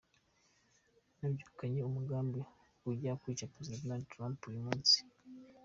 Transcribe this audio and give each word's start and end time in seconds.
Nabyukanye 1.19 1.79
umugambi 1.89 2.37
wo 2.41 2.47
kujya 2.81 3.11
kwica 3.21 3.51
Perezida 3.53 3.79
Donald 3.81 4.05
Trump 4.11 4.37
uyu 4.49 4.61
munsi. 4.67 4.97